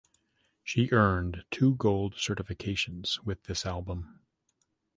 She 0.63 0.89
earned 0.91 1.45
two 1.51 1.75
gold 1.75 2.15
certifications 2.15 3.23
with 3.23 3.43
this 3.43 3.67
album. 3.67 4.21